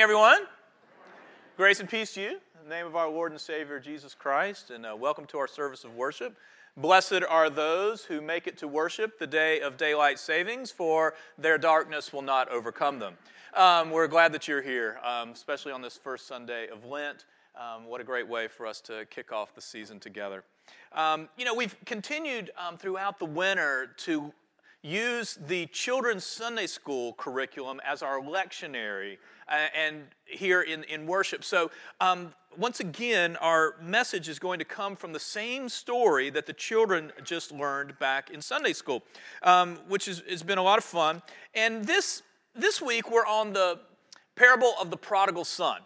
[0.00, 0.46] everyone.
[1.56, 2.28] Grace and peace to you.
[2.28, 5.48] In the name of our Lord and Savior Jesus Christ, and uh, welcome to our
[5.48, 6.36] service of worship.
[6.76, 11.58] Blessed are those who make it to worship the day of daylight savings, for their
[11.58, 13.14] darkness will not overcome them.
[13.54, 17.24] Um, we're glad that you're here, um, especially on this first Sunday of Lent.
[17.56, 20.44] Um, what a great way for us to kick off the season together.
[20.92, 24.32] Um, you know, we've continued um, throughout the winter to
[24.82, 29.18] use the children's Sunday school curriculum as our lectionary
[29.48, 31.42] uh, and here in, in worship.
[31.44, 31.70] So,
[32.00, 36.52] um, once again, our message is going to come from the same story that the
[36.52, 39.04] children just learned back in Sunday school,
[39.42, 41.22] um, which is, has been a lot of fun.
[41.54, 42.22] And this,
[42.54, 43.78] this week, we're on the
[44.34, 45.82] parable of the prodigal son.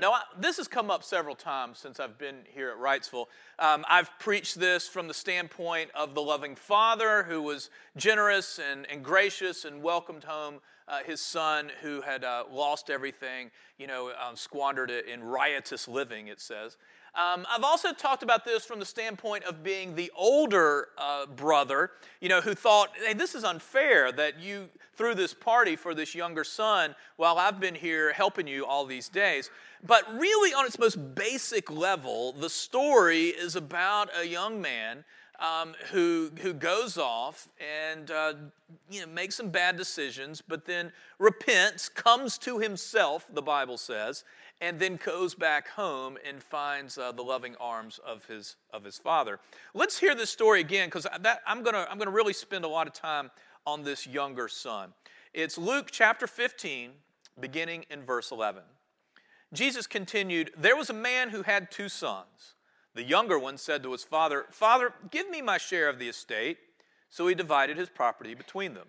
[0.00, 3.26] Now, I, this has come up several times since I've been here at Wrightsville.
[3.58, 8.86] Um, I've preached this from the standpoint of the loving father who was generous and,
[8.86, 14.12] and gracious and welcomed home uh, his son who had uh, lost everything, you know,
[14.24, 16.76] um, squandered it in riotous living, it says.
[17.14, 21.90] Um, I've also talked about this from the standpoint of being the older uh, brother,
[22.20, 26.14] you know, who thought, hey, this is unfair that you threw this party for this
[26.14, 29.50] younger son while I've been here helping you all these days.
[29.86, 35.04] But really, on its most basic level, the story is about a young man
[35.38, 38.34] um, who, who goes off and uh,
[38.90, 44.24] you know, makes some bad decisions, but then repents, comes to himself, the Bible says,
[44.60, 48.98] and then goes back home and finds uh, the loving arms of his, of his
[48.98, 49.38] father.
[49.74, 51.06] Let's hear this story again because
[51.46, 53.30] I'm going to I'm gonna really spend a lot of time
[53.66, 54.92] on this younger son.
[55.32, 56.90] It's Luke chapter 15,
[57.38, 58.62] beginning in verse 11.
[59.52, 62.54] Jesus continued, There was a man who had two sons.
[62.94, 66.58] The younger one said to his father, Father, give me my share of the estate.
[67.10, 68.88] So he divided his property between them.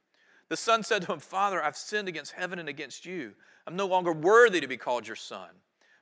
[0.51, 3.35] The son said to him, Father, I've sinned against heaven and against you.
[3.65, 5.47] I'm no longer worthy to be called your son.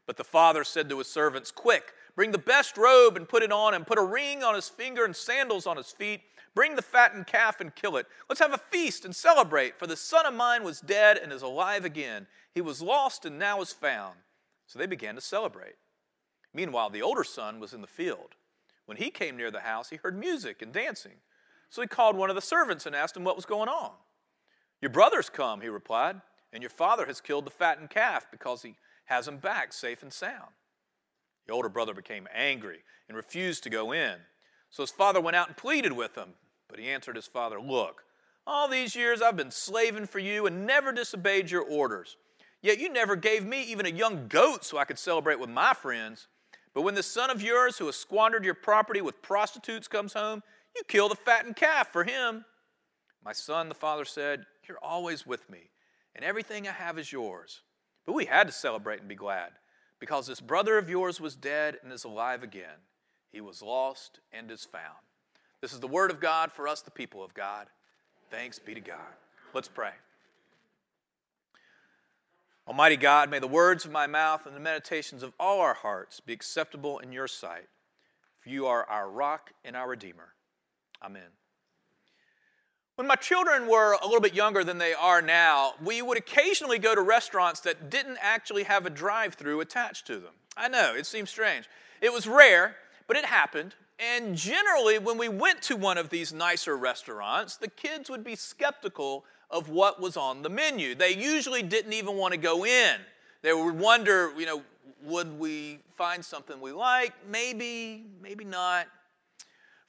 [0.07, 3.51] But the father said to his servants, Quick, bring the best robe and put it
[3.51, 3.85] on him.
[3.85, 6.21] Put a ring on his finger and sandals on his feet.
[6.55, 8.07] Bring the fattened calf and kill it.
[8.27, 11.43] Let's have a feast and celebrate, for the son of mine was dead and is
[11.43, 12.25] alive again.
[12.51, 14.15] He was lost and now is found.
[14.65, 15.75] So they began to celebrate.
[16.55, 18.33] Meanwhile, the older son was in the field.
[18.87, 21.17] When he came near the house, he heard music and dancing.
[21.69, 23.91] So he called one of the servants and asked him what was going on.
[24.81, 26.21] Your brother's come, he replied,
[26.53, 28.75] and your father has killed the fattened calf because he
[29.05, 30.51] has him back safe and sound.
[31.47, 34.15] The older brother became angry and refused to go in.
[34.69, 36.29] So his father went out and pleaded with him.
[36.69, 38.03] But he answered his father, Look,
[38.45, 42.17] all these years I've been slaving for you and never disobeyed your orders.
[42.61, 45.73] Yet you never gave me even a young goat so I could celebrate with my
[45.73, 46.27] friends.
[46.73, 50.43] But when the son of yours who has squandered your property with prostitutes comes home,
[50.75, 52.45] you kill the fattened calf for him.
[53.23, 55.71] My son, the father said, You're always with me,
[56.15, 57.63] and everything I have is yours.
[58.05, 59.53] But we had to celebrate and be glad,
[59.99, 62.85] because this brother of yours was dead and is alive again.
[63.31, 64.99] He was lost and is found.
[65.59, 67.65] This is the word of God for us, the people of God.
[68.29, 68.99] Thanks be to God.
[69.55, 69.91] Let's pray.
[72.67, 76.19] Almighty God, may the words of my mouth and the meditations of all our hearts
[76.19, 77.67] be acceptable in your sight,
[78.39, 80.35] for you are our rock and our Redeemer.
[81.03, 81.38] Amen.
[82.99, 86.79] When my children were a little bit younger than they are now, we would occasionally
[86.79, 90.33] go to restaurants that didn't actually have a drive through attached to them.
[90.57, 91.69] I know, it seems strange.
[92.01, 92.75] It was rare,
[93.07, 93.73] but it happened.
[93.99, 98.35] And generally, when we went to one of these nicer restaurants, the kids would be
[98.35, 100.93] skeptical of what was on the menu.
[100.93, 102.97] They usually didn't even want to go in.
[103.43, 104.61] They would wonder, you know,
[105.03, 107.13] would we find something we like?
[107.29, 108.87] Maybe, maybe not.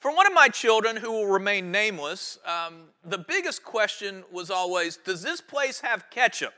[0.00, 4.96] For one of my children who will remain nameless, um, the biggest question was always
[4.96, 6.54] Does this place have ketchup?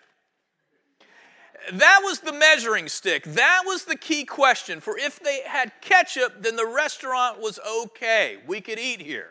[1.72, 3.24] That was the measuring stick.
[3.24, 4.80] That was the key question.
[4.80, 8.38] For if they had ketchup, then the restaurant was okay.
[8.46, 9.30] We could eat here.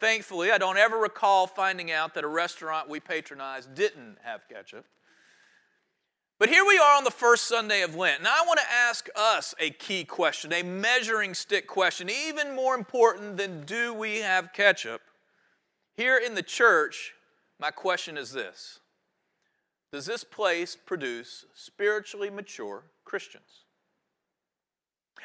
[0.00, 4.84] Thankfully, I don't ever recall finding out that a restaurant we patronized didn't have ketchup.
[6.88, 10.04] Are on the first Sunday of Lent, and I want to ask us a key
[10.04, 15.02] question, a measuring stick question, even more important than do we have ketchup?
[15.98, 17.12] Here in the church,
[17.60, 18.80] my question is this
[19.92, 23.66] Does this place produce spiritually mature Christians?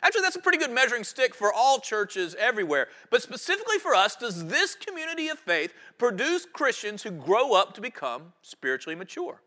[0.01, 2.89] Actually, that's a pretty good measuring stick for all churches everywhere.
[3.10, 7.81] But specifically for us, does this community of faith produce Christians who grow up to
[7.81, 9.39] become spiritually mature?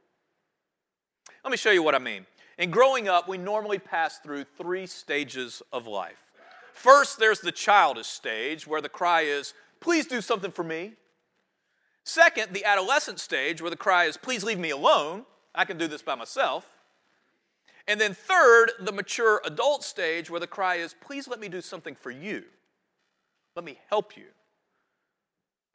[1.47, 2.27] Let me show you what I mean.
[2.59, 6.19] In growing up, we normally pass through three stages of life.
[6.73, 10.95] First, there's the childish stage where the cry is, Please do something for me.
[12.03, 15.25] Second, the adolescent stage where the cry is, Please leave me alone.
[15.55, 16.67] I can do this by myself.
[17.87, 21.61] And then, third, the mature adult stage where the cry is, Please let me do
[21.61, 22.43] something for you.
[23.55, 24.31] Let me help you.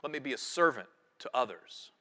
[0.04, 0.90] Let me be a servant
[1.20, 1.92] to others.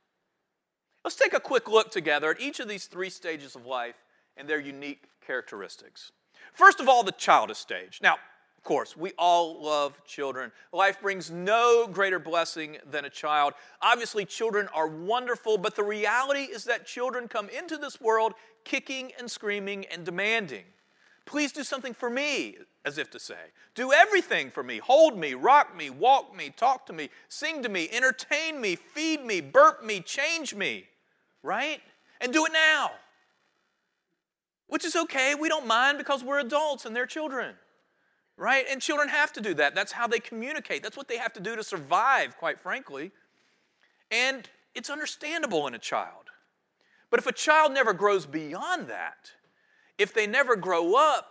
[1.04, 3.96] Let's take a quick look together at each of these three stages of life
[4.36, 6.12] and their unique characteristics.
[6.52, 8.00] First of all, the childish stage.
[8.02, 8.16] Now,
[8.58, 10.52] of course, we all love children.
[10.70, 13.54] Life brings no greater blessing than a child.
[13.80, 19.12] Obviously, children are wonderful, but the reality is that children come into this world kicking
[19.18, 20.64] and screaming and demanding.
[21.24, 23.52] Please do something for me, as if to say.
[23.74, 24.78] Do everything for me.
[24.78, 29.24] Hold me, rock me, walk me, talk to me, sing to me, entertain me, feed
[29.24, 30.84] me, burp me, change me,
[31.42, 31.80] right?
[32.20, 32.90] And do it now.
[34.66, 35.34] Which is okay.
[35.34, 37.54] We don't mind because we're adults and they're children
[38.40, 38.64] right?
[38.70, 39.74] And children have to do that.
[39.74, 40.82] That's how they communicate.
[40.82, 43.12] That's what they have to do to survive, quite frankly.
[44.10, 46.30] And it's understandable in a child.
[47.10, 49.32] But if a child never grows beyond that,
[49.98, 51.30] if they never grow up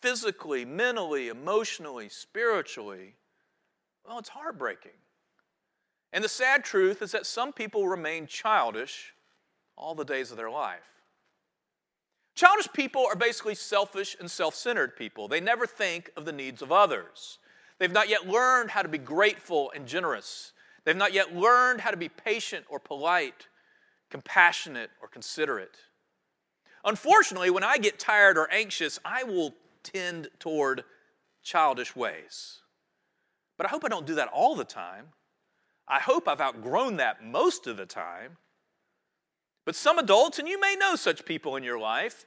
[0.00, 3.16] physically, mentally, emotionally, spiritually,
[4.06, 4.92] well, it's heartbreaking.
[6.12, 9.14] And the sad truth is that some people remain childish
[9.76, 10.98] all the days of their life.
[12.34, 15.28] Childish people are basically selfish and self centered people.
[15.28, 17.38] They never think of the needs of others.
[17.78, 20.52] They've not yet learned how to be grateful and generous.
[20.84, 23.48] They've not yet learned how to be patient or polite,
[24.10, 25.76] compassionate or considerate.
[26.84, 30.84] Unfortunately, when I get tired or anxious, I will tend toward
[31.42, 32.60] childish ways.
[33.56, 35.08] But I hope I don't do that all the time.
[35.88, 38.36] I hope I've outgrown that most of the time.
[39.64, 42.24] But some adults, and you may know such people in your life,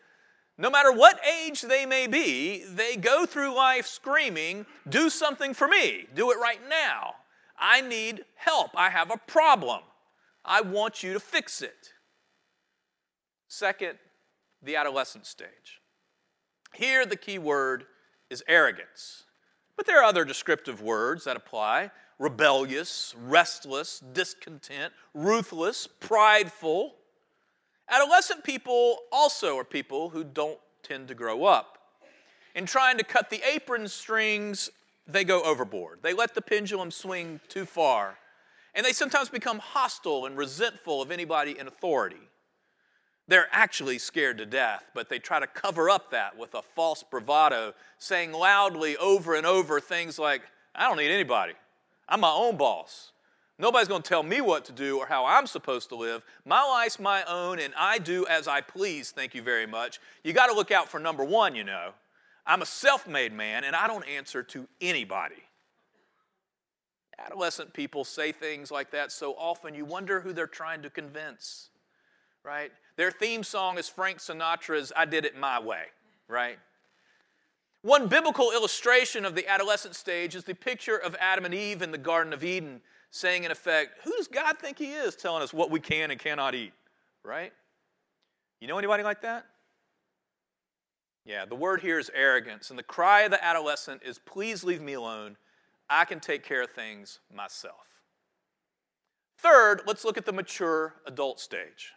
[0.58, 5.68] no matter what age they may be, they go through life screaming, Do something for
[5.68, 7.16] me, do it right now.
[7.58, 9.82] I need help, I have a problem.
[10.44, 11.94] I want you to fix it.
[13.48, 13.98] Second,
[14.62, 15.82] the adolescent stage.
[16.74, 17.86] Here, the key word
[18.30, 19.24] is arrogance.
[19.76, 21.92] But there are other descriptive words that apply
[22.22, 26.94] rebellious, restless, discontent, ruthless, prideful.
[27.90, 31.80] Adolescent people also are people who don't tend to grow up.
[32.54, 34.70] In trying to cut the apron strings,
[35.08, 36.00] they go overboard.
[36.04, 38.20] They let the pendulum swing too far.
[38.76, 42.30] And they sometimes become hostile and resentful of anybody in authority.
[43.28, 47.04] They're actually scared to death, but they try to cover up that with a false
[47.04, 50.44] bravado, saying loudly over and over things like,
[50.76, 51.54] I don't need anybody.
[52.08, 53.12] I'm my own boss.
[53.62, 56.24] Nobody's going to tell me what to do or how I'm supposed to live.
[56.46, 60.00] My life's my own, and I do as I please, thank you very much.
[60.24, 61.92] You got to look out for number one, you know.
[62.46, 65.44] I'm a self made man, and I don't answer to anybody.
[67.20, 71.70] Adolescent people say things like that so often, you wonder who they're trying to convince,
[72.44, 72.72] right?
[72.96, 75.84] Their theme song is Frank Sinatra's I Did It My Way,
[76.28, 76.58] right?
[77.82, 81.92] One biblical illustration of the adolescent stage is the picture of Adam and Eve in
[81.92, 85.54] the Garden of Eden saying, in effect, who does God think He is telling us
[85.54, 86.74] what we can and cannot eat?
[87.24, 87.52] Right?
[88.60, 89.46] You know anybody like that?
[91.26, 92.70] Yeah, the word here is arrogance.
[92.70, 95.38] And the cry of the adolescent is, please leave me alone.
[95.90, 97.88] I can take care of things myself.
[99.40, 101.94] Third, let's look at the mature adult stage.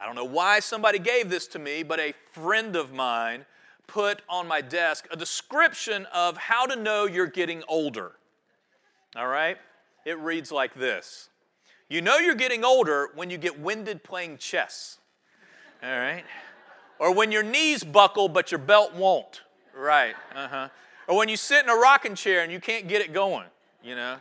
[0.00, 3.46] I don't know why somebody gave this to me, but a friend of mine
[3.86, 8.12] put on my desk a description of how to know you're getting older.
[9.16, 9.56] All right?
[10.04, 11.28] It reads like this
[11.88, 14.98] You know you're getting older when you get winded playing chess.
[15.82, 16.24] All right?
[16.98, 19.42] Or when your knees buckle but your belt won't.
[19.76, 20.14] Right.
[20.34, 20.68] Uh huh.
[21.08, 23.46] Or when you sit in a rocking chair and you can't get it going,
[23.82, 24.16] you know.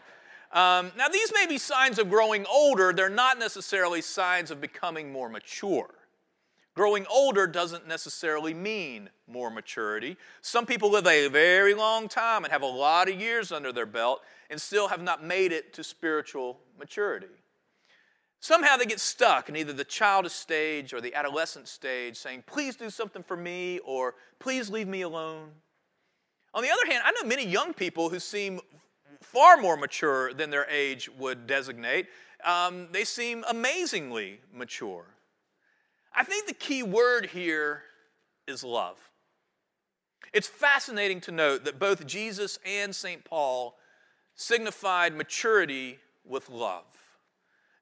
[0.51, 5.11] Um, now, these may be signs of growing older, they're not necessarily signs of becoming
[5.11, 5.89] more mature.
[6.75, 10.17] Growing older doesn't necessarily mean more maturity.
[10.41, 13.85] Some people live a very long time and have a lot of years under their
[13.85, 17.27] belt and still have not made it to spiritual maturity.
[18.39, 22.75] Somehow they get stuck in either the childish stage or the adolescent stage, saying, Please
[22.75, 25.51] do something for me, or Please leave me alone.
[26.53, 28.59] On the other hand, I know many young people who seem
[29.21, 32.07] far more mature than their age would designate.
[32.43, 35.05] Um, they seem amazingly mature.
[36.15, 37.83] I think the key word here
[38.47, 38.97] is love.
[40.31, 43.23] It's fascinating to note that both Jesus and St.
[43.23, 43.75] Paul
[44.35, 46.85] signified maturity with love.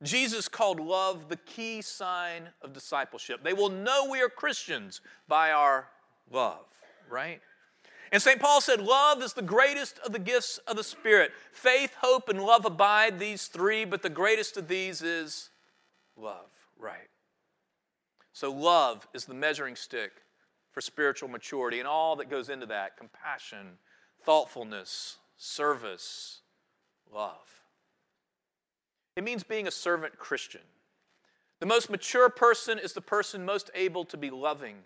[0.04, 3.44] Jesus called love the key sign of discipleship.
[3.44, 5.88] They will know we are Christians by our
[6.32, 6.66] love,
[7.10, 7.40] right?
[8.12, 8.40] And St.
[8.40, 11.32] Paul said, Love is the greatest of the gifts of the Spirit.
[11.52, 15.50] Faith, hope, and love abide, these three, but the greatest of these is
[16.18, 17.11] love, right?
[18.41, 20.24] So, love is the measuring stick
[20.71, 23.77] for spiritual maturity and all that goes into that compassion,
[24.25, 26.39] thoughtfulness, service,
[27.13, 27.62] love.
[29.15, 30.62] It means being a servant Christian.
[31.60, 34.77] The most mature person is the person most able to be loving.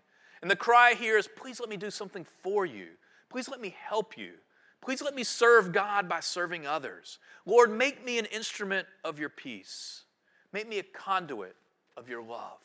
[0.42, 2.88] And the cry here is please let me do something for you.
[3.30, 4.32] Please let me help you.
[4.82, 7.20] Please let me serve God by serving others.
[7.46, 10.04] Lord, make me an instrument of your peace.
[10.52, 11.56] Make me a conduit
[11.96, 12.60] of your love.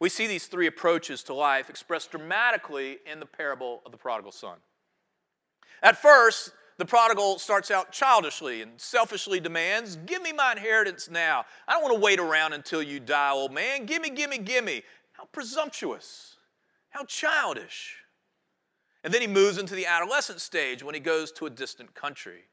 [0.00, 4.32] We see these three approaches to life expressed dramatically in the parable of the prodigal
[4.32, 4.58] son.
[5.82, 11.44] At first, the prodigal starts out childishly and selfishly demands, Give me my inheritance now.
[11.68, 13.86] I don't want to wait around until you die, old man.
[13.86, 14.82] Gimme, gimme, gimme.
[15.12, 16.36] How presumptuous.
[16.90, 17.96] How childish.
[19.04, 22.44] And then he moves into the adolescent stage when he goes to a distant country.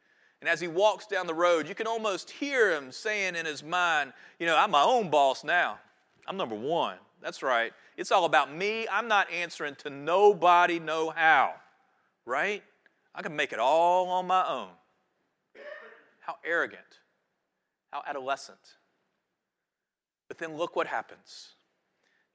[0.42, 3.64] And as he walks down the road, you can almost hear him saying in his
[3.64, 5.80] mind, You know, I'm my own boss now.
[6.28, 6.98] I'm number one.
[7.22, 7.74] That's right.
[7.98, 8.88] It's all about me.
[8.92, 11.54] I'm not answering to nobody, no how.
[12.26, 12.64] Right?
[13.14, 14.70] I can make it all on my own.
[16.20, 17.00] How arrogant,
[17.92, 18.60] how adolescent.
[20.28, 21.50] But then look what happens.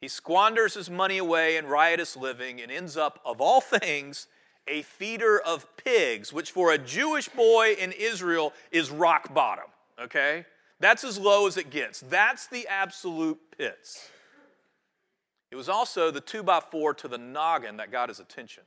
[0.01, 4.27] He squanders his money away in riotous living and ends up, of all things,
[4.69, 9.67] a feeder of pigs, which for a Jewish boy in Israel is rock bottom,
[9.99, 10.45] okay?
[10.81, 12.01] That's as low as it gets.
[12.01, 14.11] That's the absolute pits.
[15.51, 18.65] It was also the two by four to the noggin that got his attention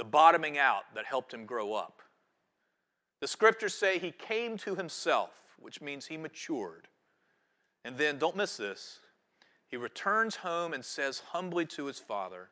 [0.00, 2.00] the bottoming out that helped him grow up.
[3.20, 6.88] The scriptures say he came to himself, which means he matured.
[7.84, 9.00] And then, don't miss this,
[9.68, 12.48] he returns home and says humbly to his father,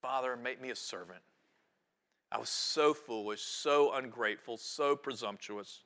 [0.00, 1.20] Father, make me a servant.
[2.32, 5.82] I was so foolish, so ungrateful, so presumptuous.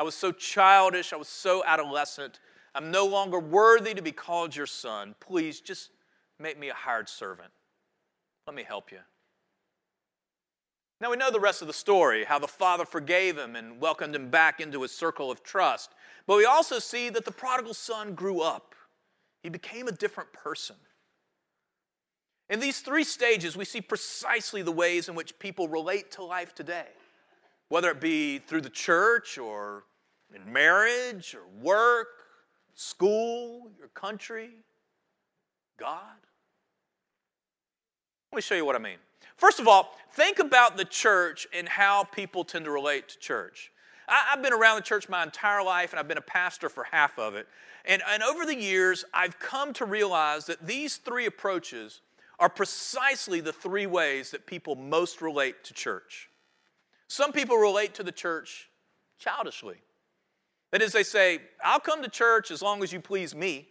[0.00, 2.40] I was so childish, I was so adolescent.
[2.74, 5.14] I'm no longer worthy to be called your son.
[5.20, 5.90] Please just
[6.38, 7.50] make me a hired servant.
[8.46, 8.98] Let me help you.
[11.00, 14.16] Now we know the rest of the story how the father forgave him and welcomed
[14.16, 15.90] him back into his circle of trust.
[16.26, 18.74] But we also see that the prodigal son grew up,
[19.42, 20.76] he became a different person.
[22.50, 26.54] In these three stages, we see precisely the ways in which people relate to life
[26.54, 26.88] today,
[27.68, 29.84] whether it be through the church or
[30.34, 32.17] in marriage or work,
[32.78, 34.50] school, your country,
[35.80, 36.14] God.
[38.30, 38.98] Let me show you what I mean.
[39.36, 43.72] First of all, think about the church and how people tend to relate to church.
[44.06, 46.84] I, have been around the church my entire life, and I've been a pastor for
[46.84, 47.48] half of it.
[47.84, 52.00] And, and over the years, I've come to realize that these three approaches
[52.38, 56.30] are precisely the three ways that people most relate to church.
[57.08, 58.68] Some people relate to the church
[59.18, 59.78] childishly.
[60.70, 63.68] That is, they say, I'll come to church as long as you please me.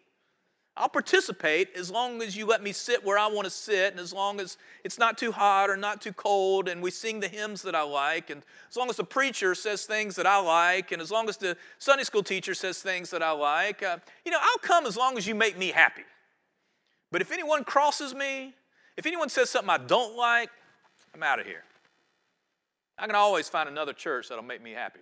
[0.75, 3.99] I'll participate as long as you let me sit where I want to sit, and
[3.99, 7.27] as long as it's not too hot or not too cold, and we sing the
[7.27, 10.91] hymns that I like, and as long as the preacher says things that I like,
[10.91, 13.81] and as long as the Sunday school teacher says things that I like.
[13.81, 16.03] Uh, you know, I'll come as long as you make me happy.
[17.11, 18.53] But if anyone crosses me,
[18.97, 20.49] if anyone says something I don't like,
[21.15, 21.63] I'm out of here.
[22.99, 24.99] I can always find another church that'll make me happy.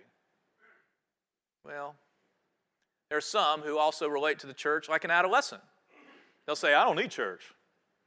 [1.66, 1.96] Well,
[3.08, 5.62] there are some who also relate to the church like an adolescent.
[6.46, 7.42] They'll say, I don't need church.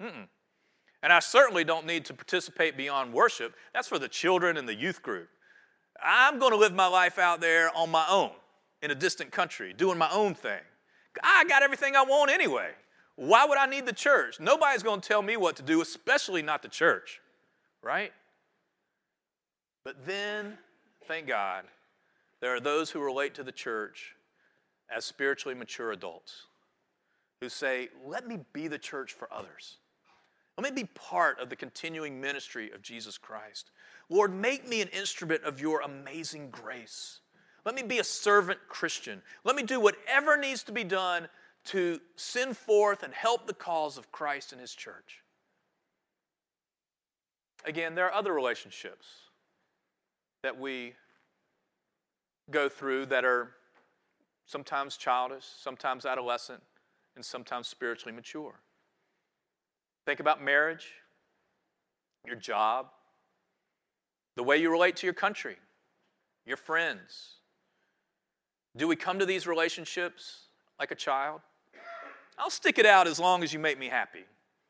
[0.01, 0.27] Mm-mm.
[1.01, 3.55] And I certainly don't need to participate beyond worship.
[3.73, 5.29] That's for the children and the youth group.
[6.01, 8.31] I'm going to live my life out there on my own
[8.81, 10.59] in a distant country, doing my own thing.
[11.21, 12.69] I got everything I want anyway.
[13.15, 14.39] Why would I need the church?
[14.39, 17.19] Nobody's going to tell me what to do, especially not the church,
[17.83, 18.13] right?
[19.83, 20.57] But then,
[21.05, 21.65] thank God,
[22.41, 24.15] there are those who relate to the church
[24.89, 26.45] as spiritually mature adults.
[27.41, 29.77] who say, Let me be the church for others.
[30.57, 33.71] Let me be part of the continuing ministry of Jesus Christ.
[34.09, 37.19] Lord, make me an instrument of your amazing grace.
[37.65, 39.21] Let me be a servant Christian.
[39.45, 41.29] Let me do whatever needs to be done
[41.65, 45.23] to send forth and help the cause of Christ and his church.
[47.65, 49.05] Again, there are other relationships
[50.43, 50.93] that we
[52.51, 53.51] go through that are
[54.45, 56.61] sometimes childish, sometimes adolescent,
[57.15, 58.59] and sometimes spiritually mature.
[60.05, 60.87] Think about marriage,
[62.25, 62.87] your job,
[64.35, 65.57] the way you relate to your country,
[66.45, 67.35] your friends.
[68.75, 70.47] Do we come to these relationships
[70.79, 71.41] like a child?
[72.37, 74.23] I'll stick it out as long as you make me happy.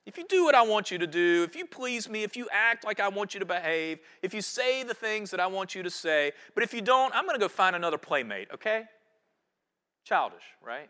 [0.05, 2.47] If you do what I want you to do, if you please me, if you
[2.51, 5.75] act like I want you to behave, if you say the things that I want
[5.75, 8.85] you to say, but if you don't, I'm going to go find another playmate, okay?
[10.03, 10.89] Childish, right?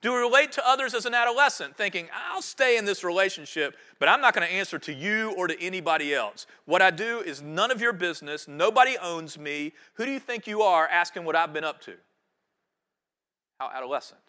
[0.00, 4.06] Do we relate to others as an adolescent, thinking, I'll stay in this relationship, but
[4.06, 6.46] I'm not going to answer to you or to anybody else?
[6.66, 8.46] What I do is none of your business.
[8.46, 9.72] Nobody owns me.
[9.94, 11.94] Who do you think you are asking what I've been up to?
[13.58, 14.20] How adolescent.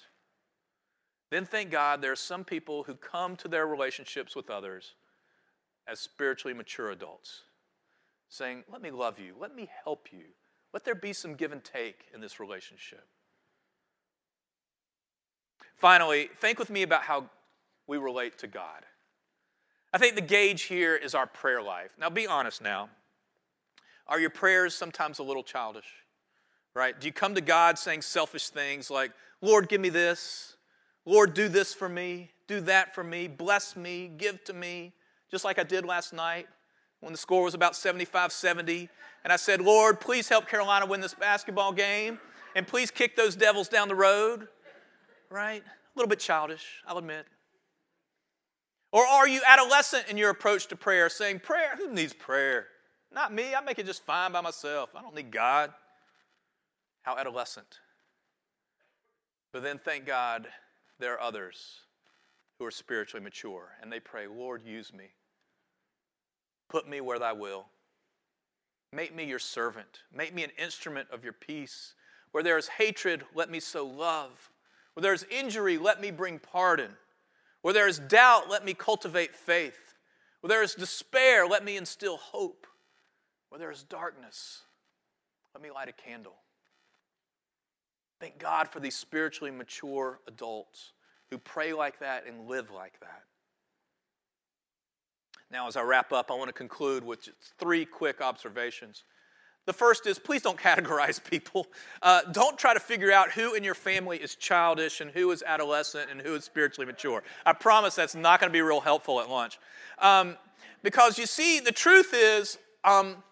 [1.32, 4.94] Then thank God there are some people who come to their relationships with others
[5.88, 7.42] as spiritually mature adults,
[8.30, 9.34] saying, Let me love you.
[9.40, 10.26] Let me help you.
[10.74, 13.06] Let there be some give and take in this relationship.
[15.76, 17.30] Finally, think with me about how
[17.88, 18.86] we relate to God.
[19.94, 21.92] I think the gauge here is our prayer life.
[21.98, 22.90] Now, be honest now.
[24.08, 25.88] Are your prayers sometimes a little childish?
[26.74, 27.00] Right?
[27.00, 30.55] Do you come to God saying selfish things like, Lord, give me this.
[31.06, 32.32] Lord, do this for me.
[32.48, 33.28] Do that for me.
[33.28, 34.12] Bless me.
[34.18, 34.94] Give to me.
[35.32, 36.48] Just like I did last night
[37.00, 38.90] when the score was about 75 70.
[39.24, 42.20] And I said, Lord, please help Carolina win this basketball game.
[42.56, 44.48] And please kick those devils down the road
[45.30, 45.62] right?
[45.64, 47.26] A little bit childish, I'll admit.
[48.92, 52.68] Or are you adolescent in your approach to prayer, saying, Prayer, who needs prayer?
[53.14, 54.90] Not me, I make it just fine by myself.
[54.96, 55.72] I don't need God.
[57.02, 57.80] How adolescent.
[59.52, 60.48] But then thank God
[61.00, 61.80] there are others
[62.58, 65.14] who are spiritually mature and they pray, Lord, use me.
[66.70, 67.68] Put me where thy will.
[68.92, 70.04] Make me your servant.
[70.14, 71.96] Make me an instrument of your peace.
[72.32, 74.52] Where there is hatred, let me sow love.
[74.94, 76.92] Where there is injury, let me bring pardon.
[77.62, 79.96] Where there is doubt, let me cultivate faith.
[80.40, 82.68] Where there is despair, let me instill hope.
[83.50, 84.62] Where there is darkness,
[85.54, 86.36] let me light a candle.
[88.20, 90.94] Thank God for these spiritually mature adults
[91.30, 93.24] who pray like that and live like that.
[95.52, 99.04] Now, as I wrap up, I want to conclude with three quick observations.
[99.66, 101.68] The first is please don't categorize people.
[102.02, 105.44] Uh, don't try to figure out who in your family is childish and who is
[105.46, 107.24] adolescent and who is spiritually mature.
[107.46, 109.60] I promise that's not going to be real helpful at lunch.
[110.00, 110.38] Um,
[110.84, 113.24] because you see, the truth is, um,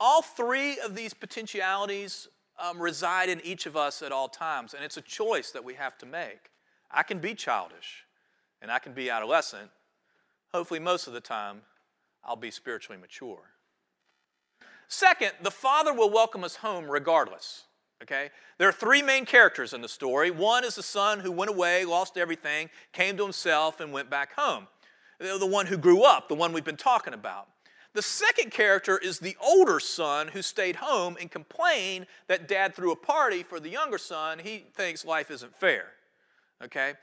[0.00, 4.84] all three of these potentialities um, reside in each of us at all times, and
[4.84, 6.50] it's a choice that we have to make.
[6.90, 8.04] I can be childish
[8.60, 9.70] and I can be adolescent.
[10.52, 11.62] Hopefully, most of the time,
[12.24, 13.50] I'll be spiritually mature.
[14.88, 17.64] Second, the father will welcome us home regardless.
[18.02, 18.30] Okay?
[18.58, 20.30] There are three main characters in the story.
[20.30, 24.34] One is the son who went away, lost everything, came to himself, and went back
[24.34, 24.68] home.
[25.18, 27.48] The one who grew up, the one we've been talking about.
[27.94, 32.92] The second character is the older son who stayed home and complained that dad threw
[32.92, 34.38] a party for the younger son.
[34.38, 35.92] He thinks life isn't fair.
[36.64, 36.94] Okay?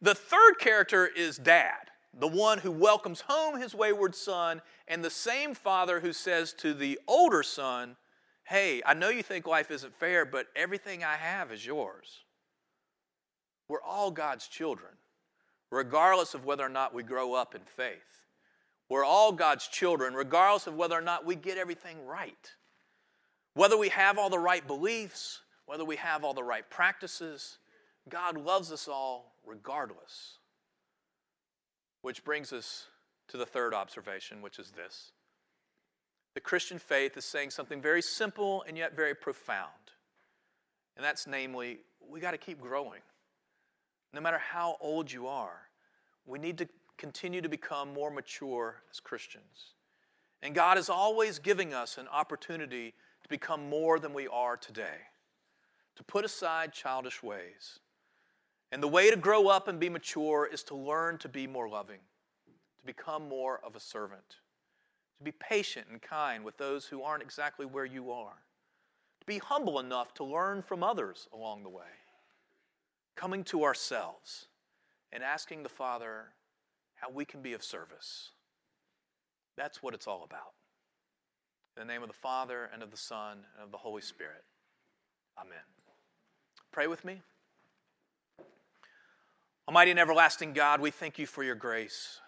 [0.00, 5.10] The third character is dad the one who welcomes home his wayward son, and the
[5.10, 7.96] same father who says to the older son,
[8.44, 12.20] Hey, I know you think life isn't fair, but everything I have is yours.
[13.68, 14.92] We're all God's children,
[15.70, 18.25] regardless of whether or not we grow up in faith.
[18.88, 22.52] We're all God's children, regardless of whether or not we get everything right.
[23.54, 27.58] Whether we have all the right beliefs, whether we have all the right practices,
[28.08, 30.38] God loves us all regardless.
[32.02, 32.86] Which brings us
[33.28, 35.12] to the third observation, which is this
[36.34, 39.70] the Christian faith is saying something very simple and yet very profound.
[40.94, 43.00] And that's namely, we got to keep growing.
[44.12, 45.62] No matter how old you are,
[46.26, 49.74] we need to continue to become more mature as Christians.
[50.42, 54.98] And God is always giving us an opportunity to become more than we are today,
[55.96, 57.80] to put aside childish ways,
[58.72, 61.68] and the way to grow up and be mature is to learn to be more
[61.68, 62.00] loving,
[62.78, 64.36] to become more of a servant,
[65.18, 68.42] to be patient and kind with those who aren't exactly where you are,
[69.20, 71.84] to be humble enough to learn from others along the way,
[73.14, 74.46] coming to ourselves
[75.12, 76.26] and asking the Father
[76.96, 78.30] how we can be of service.
[79.56, 80.52] That's what it's all about.
[81.76, 84.44] In the name of the Father, and of the Son, and of the Holy Spirit.
[85.38, 85.58] Amen.
[86.72, 87.22] Pray with me.
[89.68, 92.20] Almighty and everlasting God, we thank you for your grace,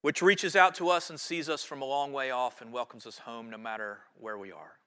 [0.00, 3.06] which reaches out to us and sees us from a long way off and welcomes
[3.06, 4.78] us home no matter where we are.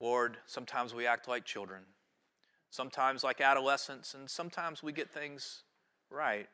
[0.00, 1.82] Lord, sometimes we act like children,
[2.70, 5.62] sometimes like adolescents, and sometimes we get things
[6.10, 6.48] right.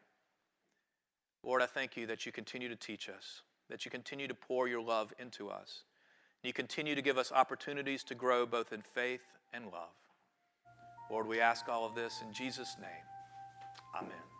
[1.44, 4.66] Lord, I thank you that you continue to teach us, that you continue to pour
[4.66, 5.82] your love into us.
[6.42, 9.94] And you continue to give us opportunities to grow both in faith and love.
[11.10, 13.04] Lord, we ask all of this in Jesus' name.
[13.94, 14.33] Amen.